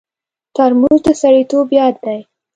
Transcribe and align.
ترموز 0.55 0.99
د 1.05 1.07
سړیتوب 1.21 1.67
یاد 1.79 1.95
دی. 2.05 2.19